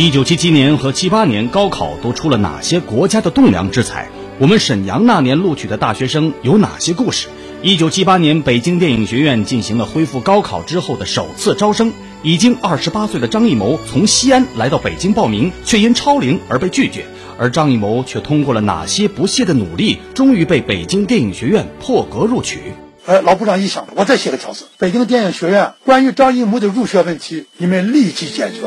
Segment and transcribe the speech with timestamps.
[0.00, 4.08] 一九七七年和七八年高考都出了哪些国家的栋梁之才？
[4.38, 7.26] 我们沈阳那年录取的大学生有哪些故事？
[7.64, 11.92] 一九七八年，北京电影学院进行了恢复高考之后的首次招生。
[12.22, 17.04] 已经二十八岁的张艺谋从西安来到北京报名，却因超龄而被拒绝。
[17.36, 22.60] 而张艺谋却通过了哪些不懈的努力，终于被北京电影学院破格录取。
[23.04, 28.60] 哎，老部长一想，我再写个条子：北京电影学院关于张艺谋的入学问题，你们立即解决。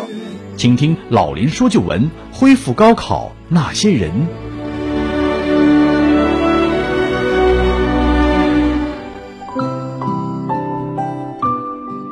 [0.61, 4.11] 请听老林说旧闻：恢复高考那些人。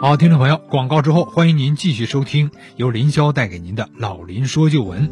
[0.02, 5.08] 好，听众朋友，广告之后，欢迎您继续收听由林霄带给您的《老林说旧闻》。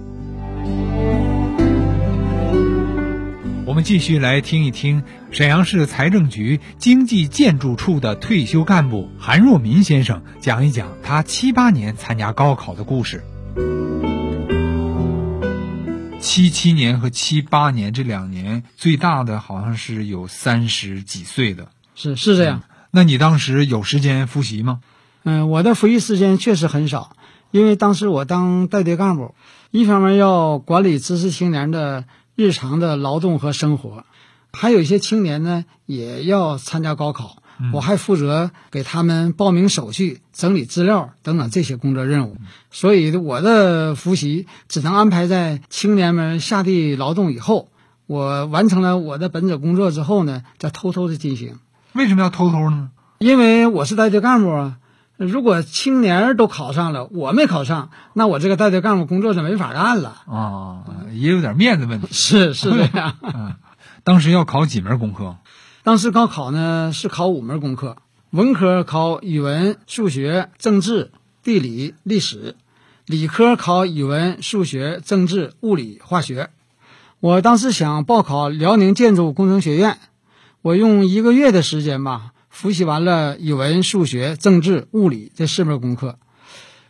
[3.68, 13.22] 我们继续来听一听沈阳市财政局经济建筑处的退休干部韩若民先生讲一讲他七八年参加高考的故事。
[16.20, 22.62] 七七年和七八年这两年，最大的好像是有三十几岁的，是是这样。
[22.92, 24.82] 那你当时有时间复习吗？
[25.24, 27.16] 嗯，我的复习时间确实很少，
[27.52, 29.36] 因为当时我当带队干部，
[29.72, 34.06] 一方面要管理知识青年的日常的劳动和生活，
[34.54, 37.42] 还有一些青年呢也要参加高考，
[37.74, 42.38] 我还负责给他们报名手续、整理资料等等这些工作任务，
[42.72, 47.70] 所以我的复习只能安排在青年们下地劳动以后，
[48.06, 51.60] 我完成了我的本职工作之后呢，再偷偷的进行。
[51.94, 52.92] 为什么要偷偷呢？
[53.18, 54.78] 因为我是带队干部啊。
[55.18, 62.08] 如果青年都考上了，我没考上，那我这个带队干部工作就没法干了啊，也有点面子问题。
[62.12, 63.16] 是是这样。
[63.26, 63.56] 嗯，
[64.04, 65.38] 当时要考几门功课？
[65.88, 67.96] 当时高考呢是考五门功课，
[68.32, 71.12] 文科考语文、数学、政治、
[71.44, 72.56] 地理、历史；
[73.06, 76.50] 理科考语文、数学、政治、物理、化学。
[77.22, 79.98] 我当时想报考辽宁建筑工程学院。
[80.62, 86.20] 我用一个月的时间吧，复习完了语文、数学、政治、物理这四门功课，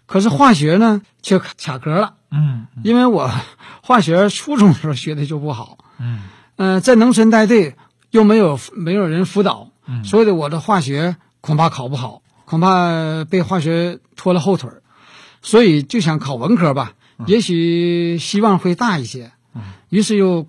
[0.08, 2.16] 可是化学呢却卡壳了。
[2.32, 3.30] 嗯，因为我
[3.84, 5.78] 化学初中时候学的就不好。
[6.00, 6.24] 嗯，
[6.56, 7.76] 呃，在农村带队
[8.12, 14.70] 又没有没有人辅导，嗯，所以的我的化学恐怕考不好，恐怕被化学拖了后腿
[15.42, 16.94] 所以就想考文科吧，
[17.26, 19.32] 也许希望会大一些。
[19.54, 20.48] 嗯，于是又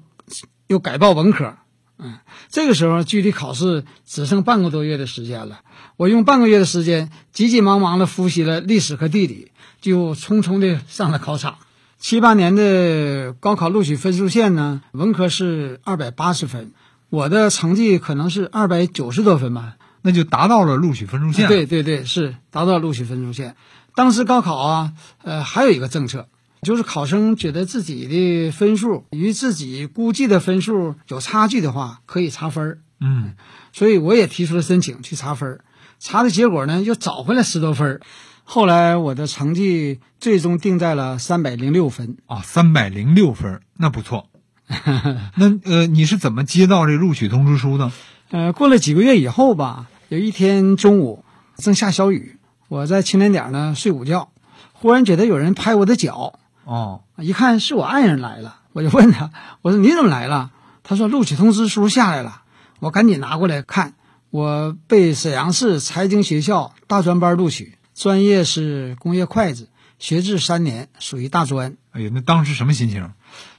[0.67, 1.57] 又改报文科。
[2.01, 2.19] 嗯，
[2.49, 5.61] 这个时候距离考试只剩半个多月的时间了。
[5.97, 11.59] 我用半个月的时间，急急忙忙的复习了历史和地理，就匆匆的上了考场。
[11.99, 16.71] 七八年的高考录取分数线呢，文科是二百八十分，
[17.11, 21.49] 我的成绩可能是二百九十多分吧，那就达到了录取分数线。
[21.49, 23.57] 对对对，是达到了录取分数线。
[23.95, 24.93] 当时高考啊，
[25.23, 26.29] 呃，还有一个政策。
[26.61, 32.79] 就是考生觉得自己的分数与自己估计的分数有差距的话，可以查分儿。
[32.99, 33.35] 嗯，
[33.73, 35.61] 所以我也提出了申请去查分儿，
[36.01, 38.01] 查的结果呢又找回来十多分儿。
[38.43, 42.17] 后来我的成绩最终定在了三百零六分。
[42.27, 44.28] 啊，三百零六分，那不错。
[45.37, 47.91] 那呃，你是怎么接到这录取通知书的？
[48.31, 51.25] 呃，过了几个月以后吧，有一天中午
[51.57, 54.31] 正下小雨，我在青年点呢睡午觉，
[54.75, 56.39] 忽然觉得有人拍我的脚。
[56.65, 59.31] 哦，一看是我爱人来了，我就问他，
[59.63, 60.51] 我说你怎么来了？
[60.83, 62.43] 他说录取通知书下来了，
[62.81, 63.95] 我赶紧拿过来看，
[64.29, 69.69] 我被沈阳市财经学校大专班录取，专业是工业会计，
[69.99, 71.77] 学制三年，属于大专。
[71.93, 73.11] 哎呀，那当时什么心情？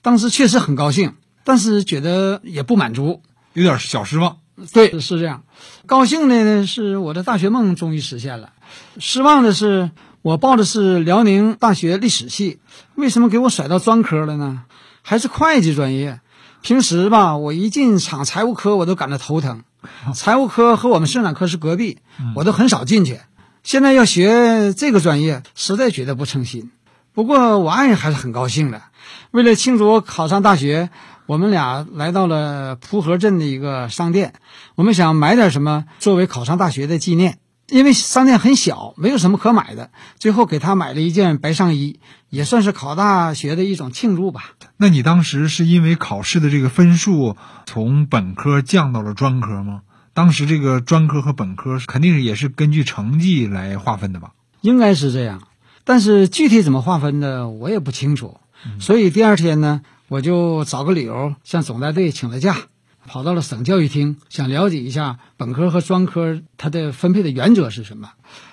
[0.02, 3.22] 当时确实很高兴，但是觉得也不满足，
[3.54, 4.38] 有点小失望。
[4.74, 5.44] 对，是这样。
[5.86, 8.54] 高兴的呢是我的大学梦终于实现了，
[9.00, 9.92] 失望的是。
[10.22, 12.60] 我报的是辽宁大学历史系，
[12.96, 14.64] 为什么给我甩到专科了呢？
[15.02, 16.20] 还是会计专业？
[16.62, 19.64] 平时吧，我一进厂财务科我都感到头疼，
[20.14, 22.00] 财务科和我们生产科是隔壁，
[22.36, 23.22] 我都很少进去。
[23.64, 26.70] 现在要学这个专业，实在觉得不称心。
[27.20, 28.82] 不过我爱人还是很高兴的。
[29.32, 30.90] 为了庆祝我考上大学，
[31.26, 34.36] 我们俩来到了蒲河镇的一个商店，
[34.76, 37.40] 我们想买点什么作为考上大学的纪念。
[37.68, 42.00] 因为商店很小，没有什么可买的，最后给他买了一件白上衣，
[42.30, 44.52] 也算是考大学的一种庆祝吧。
[44.78, 47.36] 那你当时是因为考试的这个分数
[47.66, 49.82] 从本科降到了专科吗？
[50.14, 54.32] 当时这个专科和本科肯定是也是根据成绩来划分的吧？
[54.62, 55.44] 应该是这样，
[55.90, 58.40] 但是具体怎么划分的我也不清楚。
[58.80, 62.58] 所以第二天呢，我就找个理由向总带队请了假。
[63.08, 68.12] 跑到了省教育厅，想了解一下本科和专科它的分配的原则是什么。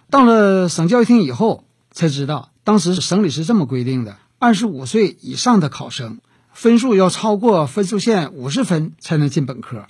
[0.09, 6.21] 到了省教育厅以后，才知道当时省里是这么规定的：二十五岁以上的考生
[6.55, 9.85] 分数要超过分数线五十分才能进本科。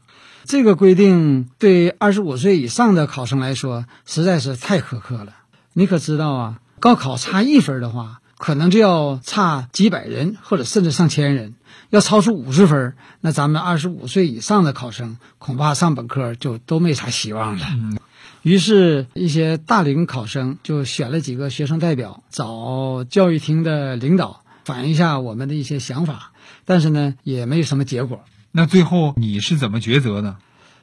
[0.46, 5.37] 这个规定对二十五岁以上的考生来说实在是太苛刻了。
[5.75, 6.60] 你可知道啊？
[6.81, 11.55] 高考差一分的话，可能就要差几百人，或者甚至上千人。
[11.90, 17.67] 要超出五十分，那咱们二十五岁以上的考生恐怕上本科就都没啥希望了。
[18.43, 26.32] 于是，一些大龄考生就选了几个学生代表，找教育厅的领导反映一下我们的一些想法，
[26.64, 28.20] 但是呢，也没有什么结果。
[28.50, 30.37] 那最后你是怎么抉择的？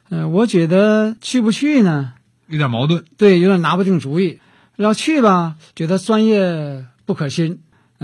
[0.10, 2.14] 嗯，我觉得去不去呢，
[2.48, 3.04] 有点矛盾。
[3.18, 4.40] 对，有点拿不定主意。
[4.76, 7.62] 要去吧，觉得专业不可信，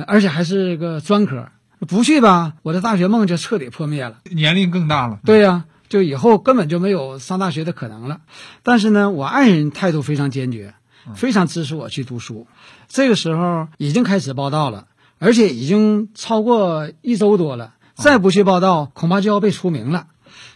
[0.07, 1.51] 而且还是个专科；
[1.87, 4.19] 不去吧，我的大学梦就彻底破灭了。
[4.31, 5.19] 年龄更大了。
[5.25, 8.21] 对呀，就以后根本就没有上大学的可能了。
[8.61, 10.73] 但是呢，我爱人态度非常坚决，
[11.15, 12.47] 非常支持我去读书。
[12.87, 14.87] 这个时候已经开始报道了，
[15.17, 17.73] 而且已经超过一周多了。
[17.95, 20.07] 再不去报道，恐怕就要被除名了。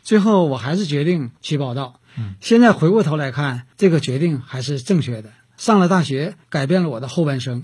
[0.04, 2.00] 最后，我还是决定去报道。
[2.40, 5.32] 现在回过头来看，这个决定还是正确的。
[5.64, 7.64] 上了大学，改变了我的后半生。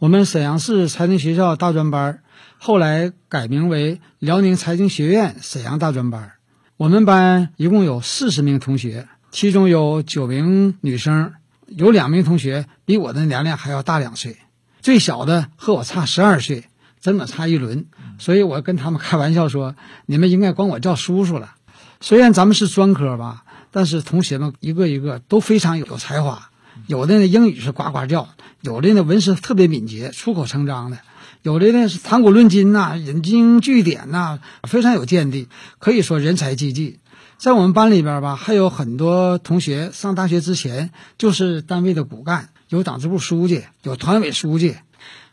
[0.00, 2.18] 我们沈阳市财经学校大专班，
[2.58, 6.32] 后来改名为辽宁财经学院沈阳大专班。
[6.76, 11.34] 我们班一共有四十名同学，其中有九名女生，
[11.68, 14.38] 有两名同学比我的年龄还要大两岁，
[14.80, 16.64] 最小的和我差十二岁，
[16.98, 17.86] 真的差一轮。
[18.18, 19.76] 所以我跟他们开玩笑说
[20.06, 21.54] ：“你们应该管我叫叔叔了。”
[22.02, 26.50] 虽然咱们是专科吧，但是同学们一个一个都非常有才华。
[26.86, 28.28] 有的呢英语是呱呱叫，
[28.60, 30.98] 有的呢文思特别敏捷，出口成章的；
[31.42, 35.48] 有的呢是谈古论今呐，引经据典呐，非常有见地，
[35.78, 37.00] 可以说人才济济。
[37.38, 44.76] 在我们班里边吧，还有很多同学上大学之前就是单位的骨干，有党支部书记，有团委书记。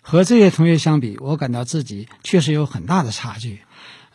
[0.06, 3.62] 和这些同学相比，我感到自己确实有很大的差距。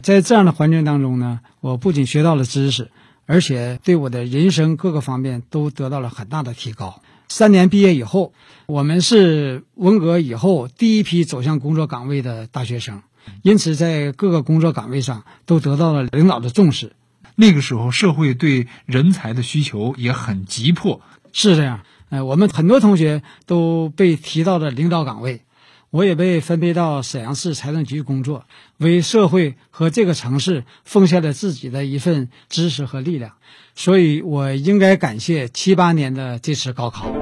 [0.02, 2.90] 在这样的环境当中呢，我不仅学到了知识，
[3.24, 7.00] 而且对我的人生各个方面都得到了很大的提高。
[7.28, 8.32] 三年毕业以后，
[8.66, 13.02] 我们是文革以后第一批走向工作岗位的大学生，
[13.42, 16.92] 因此在各个工作岗位上都得到了领导的重视。
[17.36, 21.00] 那个时候，社会对人才的需求也很急迫，
[21.32, 21.82] 是这样。
[22.08, 25.42] 呃，我们很多同学都被提到了领导岗位，
[25.90, 28.46] 我也被分配到沈阳市财政局工作，
[28.78, 33.34] 为社会和这个城市奉献了自己的一份知识和力量。
[33.78, 37.12] 所以我应该感谢七八年的这次高考。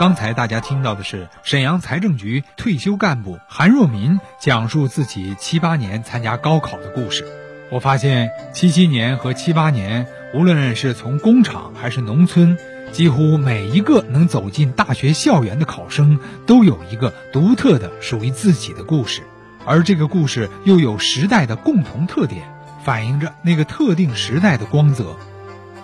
[0.00, 7.24] 刚才大家听到的是沈阳财政局退休干部韩若民讲述自己七八年参加高考的故事。
[7.70, 12.58] 我发现七七年和七八年，无论是从工厂还是农村，
[12.90, 19.22] 几乎每一个能走进大学校园的考生，都有一个独特的属于自己的故事，
[19.64, 22.52] 而这个故事又有时代的共同特点。
[22.84, 25.16] 反映着那个特定时代的光泽。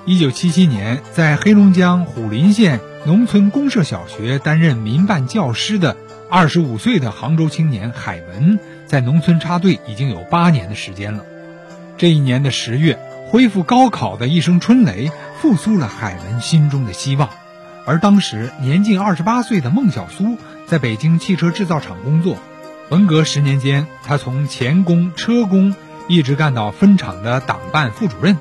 [0.05, 5.97] 一九七七年，在黑龙江虎林县农村公社小学担任民办教师的
[6.31, 11.25] 二十五岁的杭州青年海文，在农村插队已经有八年的时间了。
[11.99, 12.99] 这一年的十月，
[13.29, 15.11] 恢复高考的一声春雷，
[15.41, 17.29] 复苏了海文心中的希望。
[17.87, 22.37] 而当时年近二十八岁的孟小苏，在北京汽车制造厂工作。
[22.89, 25.75] 文革十年间，他从钳工、车工。
[26.11, 28.37] 一直干到分厂的党办副主任，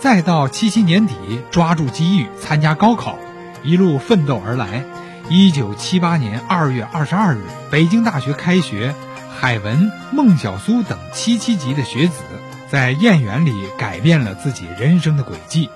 [0.00, 1.14] 再到七七年底
[1.50, 3.18] 抓住机遇参加高考，
[3.62, 4.86] 一路奋斗而来。
[5.28, 8.94] 一九七八年二月二十二日，北京大学开学，
[9.38, 12.22] 海文、孟小苏等七七级的学子
[12.70, 15.68] 在燕园里改变了自己人生的轨迹。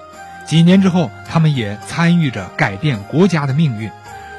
[0.47, 3.91] 几年之后，他们也参与着改变国家的命运。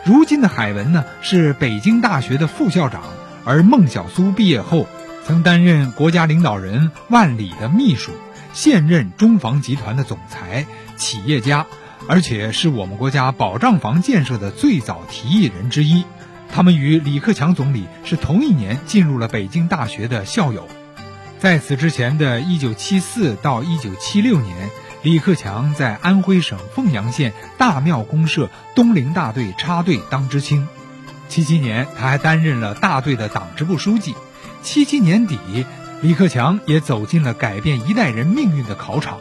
[0.04, 3.04] 如今的海文呢，是北京大学的副校长，
[3.46, 4.88] 而孟小苏毕业后。
[5.26, 8.12] 曾担任国家领导人万里的秘书，
[8.54, 10.68] 现任中房集团的总裁、
[10.98, 11.66] 企业家，
[12.08, 16.06] 而且是我们国家保障房建设的最早提议人之一。
[16.54, 20.68] 他们与李克强总理是同一年进入了北京大学的校友。
[21.40, 24.70] 在此之前的一九七四到一九七六年，
[25.02, 30.68] 李克强在安徽省凤阳县大庙公社东陵大队插队当知青。
[31.30, 34.14] 七七年，他还担任了大队的党支部书记。
[34.66, 35.38] 七七年底，
[36.02, 39.20] 李克强也走进了改变一代人命运的考场。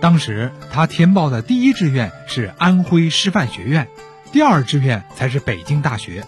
[0.00, 3.86] 当时他填报的第一志愿是安徽师范学院，
[4.32, 6.26] 第二志愿才是北京大学。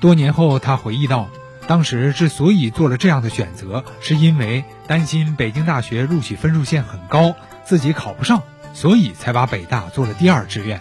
[0.00, 1.28] 多年后，他回忆道
[1.66, 7.34] ：“当时之所以做了这样的选择，是因为担心北京大学录取分数线很高，
[7.64, 10.80] 自己考不上，所以才把北大做了第二志愿。”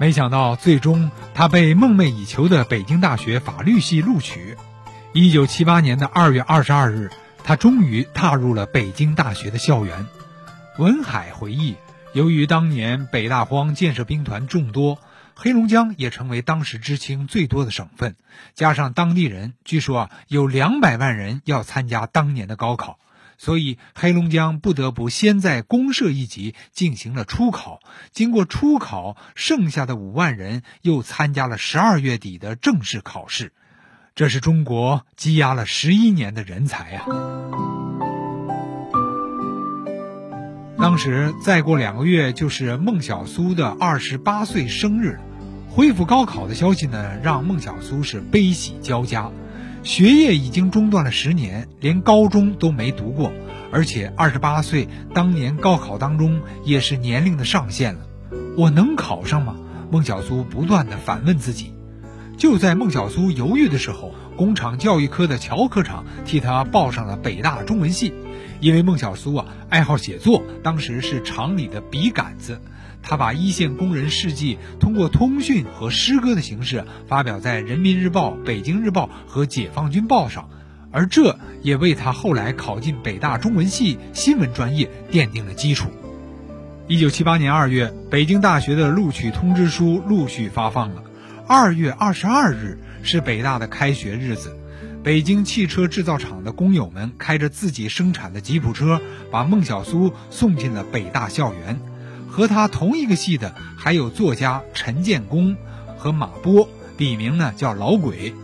[0.00, 4.56] 没想到最终他被梦寐以求的北京大学法律系录取。
[5.14, 7.10] 一九七八年的二月二十二日，
[7.42, 10.06] 他终于踏入了北京大学的校园。
[10.76, 11.76] 文海回忆，
[12.12, 14.98] 由于当年北大荒建设兵团众多，
[15.34, 18.16] 黑龙江也成为当时知青最多的省份，
[18.54, 22.98] 加上当地人，据说啊有两百万人要参加当年的高考。
[23.38, 27.80] 所以，黑龙江不得不先在公社一级进行了初考，
[28.12, 33.54] 经过初考，剩下的五万人又参加了十二月底的正式考试。
[34.18, 37.06] 这是中国积压了十一年的人才啊！
[40.76, 45.20] 当时再过两个月就是孟小苏的二十八岁生日，
[45.70, 49.30] 恢复高考的消息呢，让孟小苏是悲喜交加。
[49.84, 53.30] 学业已经中断了十年，连高中都没读过，
[53.70, 58.00] 而且二十八岁，当年高考当中也是年龄的上限了。
[58.56, 59.54] 我能考上吗？
[59.92, 61.72] 孟小苏不断的反问自己。
[62.38, 68.14] 就在孟小苏犹豫的时候，工厂教育科的乔科长替他报上了北大中文系，
[68.60, 72.60] 因为孟小苏啊爱好写作，当时是厂里的笔杆子。
[73.02, 80.48] 他把一线工人事迹通过通讯和诗歌的形式发表在《人民日报》《北京日报》和《解放军报》上，
[80.92, 85.88] 而这也为他后来考进北大中文系新闻专业奠定了基础。
[86.86, 91.02] 一九七八年二月，北京大学的录取通知书陆续发放了。
[91.50, 94.54] 二月二十二日是北大的开学日子，
[95.02, 99.00] 北京汽车制造厂的工友们开着自己生产的吉普车，
[99.30, 101.80] 把孟小苏送进了北大校园。
[102.28, 105.56] 和他同一个系的还有作家陈建功
[105.96, 108.34] 和马波，笔名呢叫老鬼。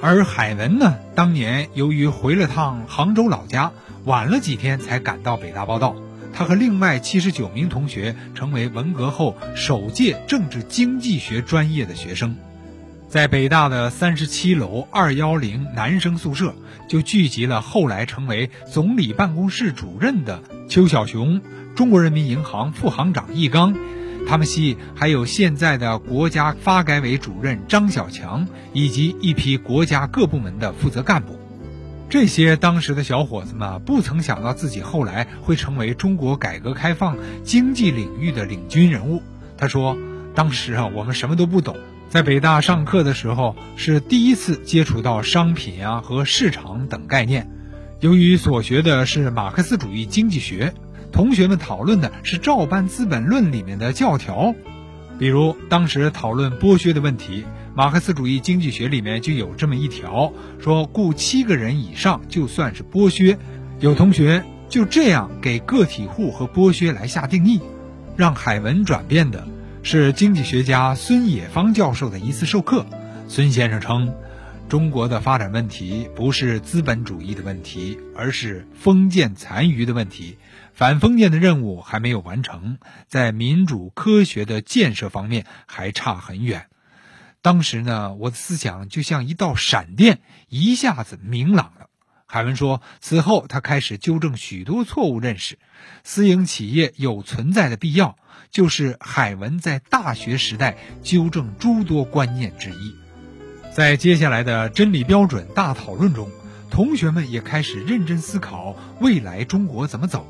[0.00, 3.72] 而海文呢，当年由于回了趟杭州老家，
[4.06, 5.94] 晚了几天才赶到北大报道。
[6.36, 12.36] 他和另外七十九名同学成为文革后首届政治经济学专业的学生。
[13.08, 16.54] 在北大的三十七楼二幺零男生宿舍，
[16.90, 21.40] 就聚集了后来成为总理办公室主任的邱小雄。
[21.74, 23.74] 中国人民银行副行长易纲，
[24.28, 31.38] 他们系还有现在的国家发改委主任张小强，以及一批国家各部门的负责干部。
[32.08, 39.22] 这些当时的小伙子们不曾想到自己后来会成为中国改革开放经济领域的领军人物。
[39.58, 39.96] 他说
[40.34, 41.76] ：“当时啊，我们什么都不懂，
[42.08, 47.50] 在北大上课的时候是第一次接触到商品啊和市场等概念。
[48.00, 50.72] 由于所学的是马克思主义经济学。”
[51.12, 54.54] 同学们讨论的是《照搬资本论》里面的教条，
[55.18, 57.46] 比如当时讨论剥削的问题，
[57.76, 63.36] 马克思主义经济学里面就有这么一条，说雇七个人以上就算是剥削。
[63.80, 67.60] 有同学就这样给个体户和剥削来下定义，
[68.16, 69.46] 让海文转变的
[69.82, 72.86] 是经济学家孙冶方教授的一次授课。
[73.28, 74.14] 孙先生称，
[74.70, 80.38] 中国的发展问题不是资本主义的问题，而是封建残余的问题。
[80.72, 86.68] 反封建的任务还没有完成，在民主科学的建设方面还差很远。
[87.46, 91.86] 当时呢，我的思想就像一道闪电，一下子明朗了。
[92.26, 95.56] 海文说，此后他开始纠正许多错误认识。
[96.02, 98.16] 私营企业有存在的必要，
[98.50, 102.96] 就是海文在大学时代纠正诸多观念之一。
[103.72, 106.28] 在接下来的真理标准大讨论中，
[106.68, 110.26] 同学们也开始认真思考未来中国怎么走。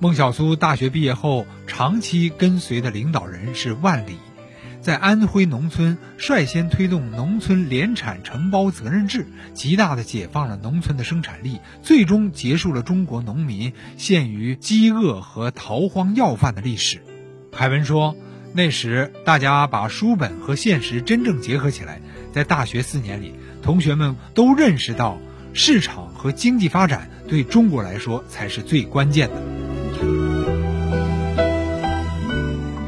[0.00, 4.18] 孟小苏大学毕业后，长期跟随的领导人是万里，
[4.82, 17.00] 在安徽农村率先推动农村联产承包责任制，极大的解放了农村的生产力，最终结束了中国农民陷于饥饿和逃荒要饭的历史。
[17.52, 18.16] 海文说，
[18.52, 22.00] 那时大家把书本和现实真正结合起来，
[22.32, 25.16] 在大学四年里，同学们都认识到，
[25.52, 29.61] 市场和经济发展对中国来说才是最关键的。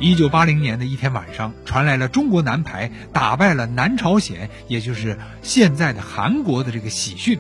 [0.05, 7.39] 一九八零年的一天晚上，传来了中国男排打败了南朝鲜，也就是现在的韩国的这个喜讯。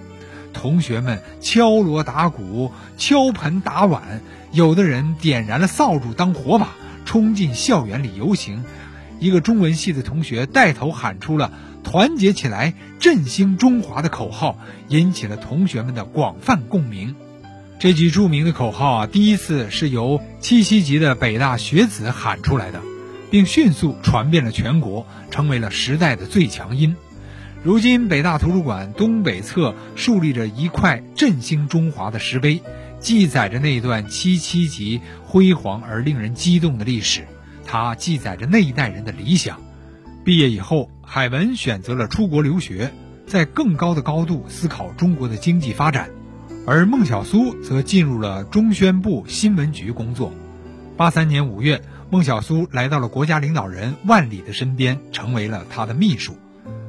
[0.54, 6.70] 同学们敲锣打鼓、敲盆打碗，有的人点燃了扫帚当火把，
[7.04, 8.64] 冲进校园里游行。
[9.20, 11.52] 一个中文系的同学带头喊出了
[11.84, 17.14] “团结起来，振兴中华”的口号，引起了同学们的广泛共鸣。
[17.84, 22.80] 这句著名的口号啊，第一次是由七七级的北大学子喊出来的，
[23.30, 26.96] 并迅速传遍了全国，成为了时代的最强音。
[27.62, 32.62] 如今，北大图书馆东北侧竖立着一块振兴中华的石碑，
[33.00, 37.26] 记载着那段七七级辉煌而令人激动的历史。
[37.66, 39.60] 它记载着那一代人的理想。
[40.24, 42.94] 毕业以后，海文选择了出国留学，
[43.26, 46.08] 在更高的高度思考中国的经济发展，
[46.66, 50.32] 而孟小苏则进入了中宣部新闻局工作。
[50.96, 56.36] 八三年五月，孟小苏来到了国家领导人万里的身边，成为了他的秘书。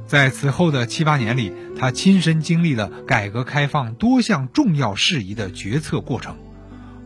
[0.07, 6.35] 在此后的七八年里，他亲身经历了改革开放多项重要事宜的决策过程。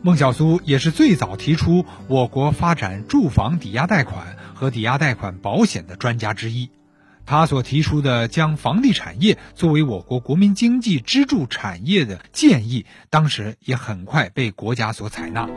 [0.01, 4.37] 孟小苏也是最早提出我国发展住房抵押贷款。
[4.59, 6.69] 和抵押贷款保险的专家之一，
[7.29, 15.47] 他所提出的将房地产业作为我国国民经济支柱产业的建议，当时也很快被国家所采纳。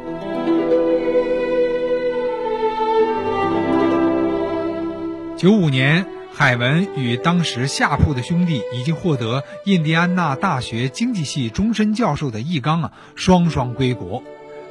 [5.38, 14.22] 九五年，海文与当时下铺的兄弟已经获得印第安纳大学经济系终身教授的易纲啊，双双归国。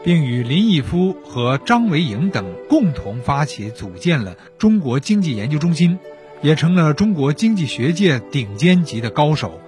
[0.04, 6.00] 并与林毅夫和张维迎等共同发起组建了中国经济研究中心，
[6.42, 9.62] 也成了中国经济学界顶尖级的高手。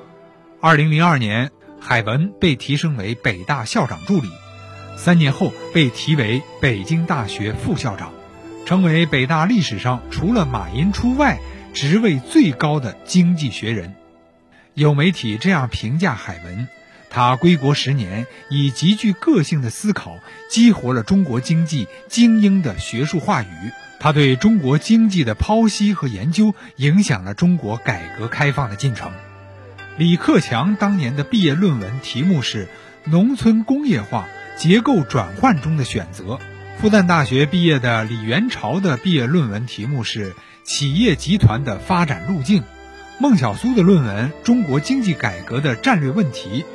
[0.59, 4.29] 二零零二年，海文被提升为北大校长助理，
[4.97, 8.11] 三年后被提为北京大学副校长，
[8.65, 11.39] 成为北大历史上除了马寅初外
[11.73, 13.93] 职位最高的经济学人。
[14.73, 16.67] 有媒体这样评价海文。
[17.13, 23.71] 他归国十年，以极具个性的思考激活了中国经济精英的学术话语。
[23.99, 29.11] 他对中国经济的剖析和研究，影响了中国改革开放的进程。
[29.95, 32.65] 李克强当年的毕业论文题目是
[33.03, 34.27] 《农村工业化
[34.57, 36.23] 结构转换中的选择》。
[36.79, 40.31] 复旦大学毕业的李元朝的毕业论文题目是
[40.63, 42.61] 《企业集团的发展路径》。
[43.19, 46.65] 孟小苏的论文《中国经济改革的战略问题》。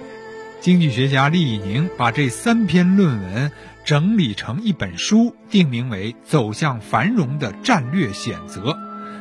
[0.60, 3.52] 经济学家厉以宁把这三篇论文
[3.84, 8.72] 整理成一本书，定名为《走向繁荣的战略选择》。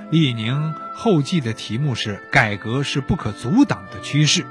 [0.10, 4.48] 厉以宁后记的题目是“改革是不可阻挡的趋势”。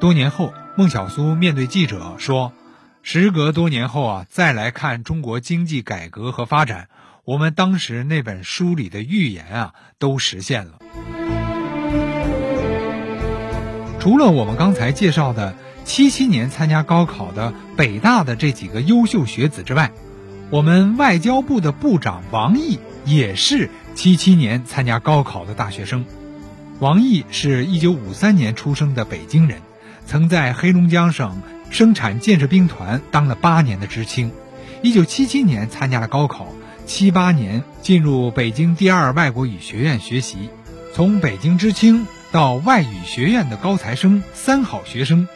[0.00, 2.54] 多年后，孟小苏面对记者说
[3.02, 6.88] ：“时隔多年后啊，再来看中国经济改革和发展，
[7.24, 10.78] 我们当时那本书里的预言啊，都实现了。”
[14.00, 15.54] 除了我们刚才介绍的。
[15.84, 19.92] 七七年参加高考的北大的这几个优秀学子之外，
[20.50, 26.04] 我们外交部的部长王毅也是七七年参加高考的大学生。
[26.80, 29.60] 王毅是一九五三年出生的北京人，
[30.06, 34.32] 曾在黑龙江省生产建设兵团当了八年的知青。
[34.82, 36.48] 一九七七年参加了高考，
[36.86, 40.50] 七八年进入北京第二外国语学院学习，
[40.94, 45.28] 从北京知青到外语学院的高材生、三好学生。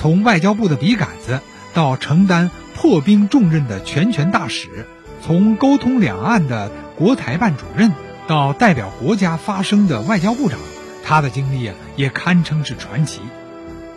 [0.00, 1.42] 从外交部的笔杆子
[1.74, 4.86] 到承担破冰重任的全权大使，
[5.20, 7.92] 从沟通两岸的国台办主任
[8.26, 10.58] 到代表国家发声的外交部长，
[11.04, 13.20] 他的经历啊也堪称是传奇。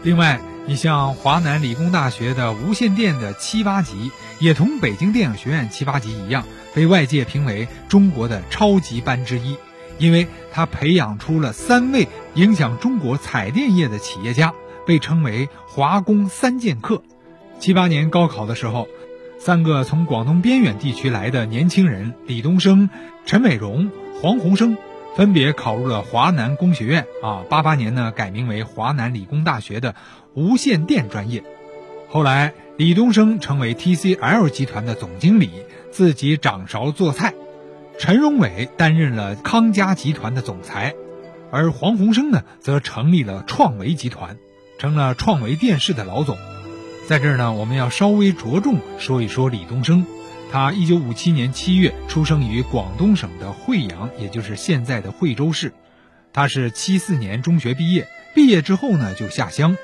[0.02, 6.44] 另外，你像华南理工大学的无线电的七八级，也同北京电影学院七八级一样，
[6.76, 9.56] 被外界评为中国的超级班之一，
[10.00, 14.54] 因为他培养出了三位影响中国彩电业的企业家。
[14.86, 17.02] 被称为“华工三剑客”。
[17.60, 18.88] 七八年高考的时候，
[19.40, 22.90] 三个从广东边远地区来的年轻人李东升、
[23.26, 23.90] 陈美荣、
[24.22, 24.78] 黄鸿升，
[25.16, 27.44] 分别考入了华南工学院啊。
[27.50, 29.96] 八八年呢，改名为华南理工大学的
[30.34, 31.44] 无线电专业。
[32.10, 35.50] 后来，李东升成为 TCL 集团的总经理，
[35.92, 37.32] 自己掌勺做菜；
[37.98, 40.94] 陈荣伟担任了康佳集团的总裁，
[41.52, 44.38] 而黄鸿升呢，则成立了创维集团。
[44.78, 46.38] 成了创维电视的老总，
[47.08, 50.06] 在这儿呢，我们要稍微着重说一说李东升。
[50.52, 55.74] 他一九五七年七月出生于广东省的惠阳，也就是现在的惠州市。
[56.32, 59.78] 他是七四年中学毕业，毕业之后呢就下乡。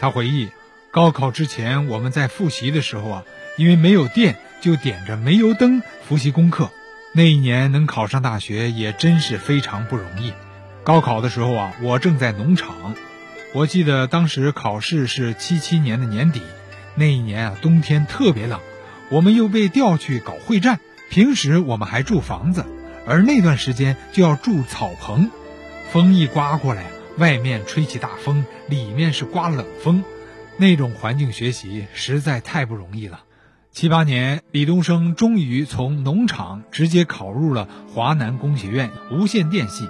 [0.00, 0.48] 他回忆，
[0.90, 3.24] 高考之前我们在复习的时候啊，
[3.56, 6.70] 因为没有电，就点着煤油灯复习功课。
[7.12, 10.32] 那一年能考上大学也真是非常不容易。
[10.82, 12.94] 高考的时候啊，我正在农场。
[13.52, 16.40] 我记得当时考试是七七年的年底，
[16.94, 18.60] 那一年啊冬天特别冷，
[19.10, 20.78] 我们又被调去搞会战。
[21.10, 22.64] 平时我们还住房子，
[23.08, 25.32] 而那段时间就要住草棚。
[25.90, 26.84] 风一刮过来，
[27.18, 30.04] 外面吹起大风，里面是刮冷风，
[30.56, 33.22] 那种环境学习实在太不容易了。
[33.72, 39.88] 七八年，李东升终于从农场直接考入了华南工学院无线电系，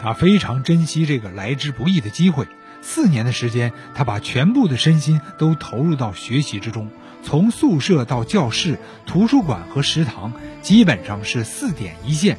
[0.00, 2.46] 他非常珍惜这个来之不易的机会。
[2.86, 6.90] 四年的时间，他把全部的身心都投入到学习之中，
[7.22, 12.36] 从宿舍到教室、图书馆和食堂，基本上是四点一线。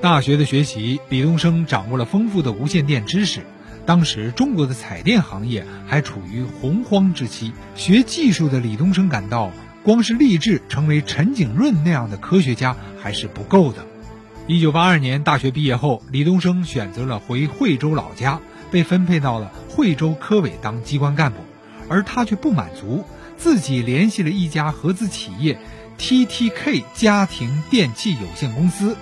[0.00, 3.42] 大学的学习，李东生掌握了丰富的无线电知识。
[3.84, 9.52] 当时中国的彩电行业还处于洪荒之期，学技术的李东生感到，
[9.82, 13.86] 光是立志成为陈景润那样的科学家还是不够的。
[14.46, 21.38] 一九八二年大学毕业后，李东生选择了回惠州老家，被分配到了惠州科委当机关干部，
[21.88, 23.04] 而他却不满足，
[23.36, 25.58] 自己联系了一家合资企业
[25.98, 28.96] TTK 家庭电器有限公司。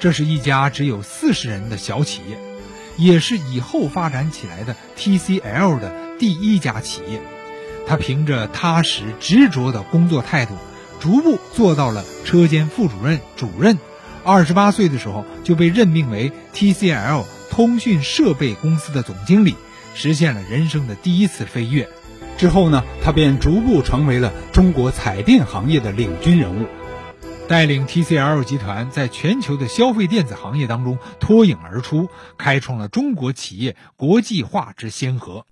[0.00, 2.38] 这是一家只有四十人的小企业，
[2.96, 7.20] 也是以后发展起来的 TCL 的第一家企业。
[7.86, 10.54] 他凭着踏实执着的工作态度，
[11.00, 13.78] 逐步做到了车间副主任、主任。
[14.24, 19.54] 二十八岁的时候就被任命为 TCL 通讯设备公司的总经理，
[19.94, 21.88] 实现了人生的第一次飞跃。
[22.36, 26.66] 之后呢，他便逐步成为了中国彩电行业的领军人物。
[27.48, 35.46] 带领 TCL 集团在全球的消费电子行业当中脱颖而出，开创了中国企业国际化之先河。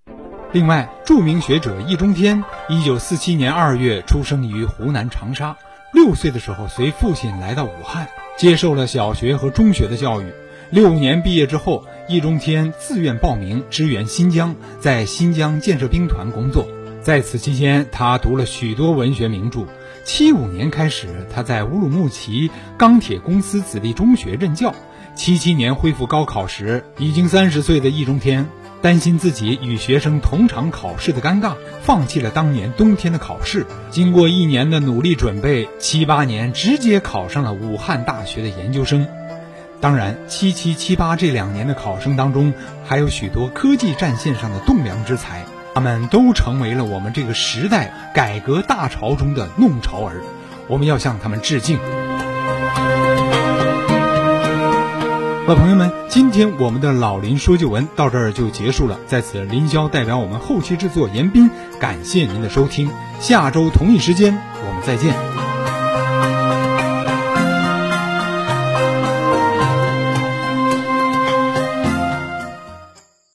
[0.52, 5.56] 另外，著名学者易中天，一九四七年二月出生于湖南长沙。
[5.92, 10.32] 六岁的时候，随父亲来到武汉，接受了小学和中学的教育。
[10.70, 16.66] 六五年毕业之后，易中天自愿报名支援新疆，在新疆建设兵团工作。
[17.02, 19.66] 在此期间，他读了许多文学名著。
[20.02, 24.74] 七五年开始，他在乌鲁木齐钢铁公司子弟中学任教。
[25.14, 28.48] 七七年恢复高考时，已经三十岁的易中天
[28.82, 33.64] 担心自己与学生同场考试的尴尬，放弃了当年冬天的考试。
[33.90, 39.06] 经过一年的努力准备，七八年直接考上了武汉大学的研究生。
[39.80, 42.52] 当然，七七七八这两年的考生当中，
[42.84, 45.44] 还有许多科技战线上的栋梁之才。
[45.74, 50.22] 他们都成为了我们这个时代改革大潮中的弄潮儿，
[50.68, 51.78] 我们要向他们致敬。
[55.46, 64.36] 老朋友们，今天我们的老林说旧闻到这儿就结束了，在此林霄代表我们后期制作严斌，感谢您的收听，下周同一时间
[64.66, 65.55] 我们再见。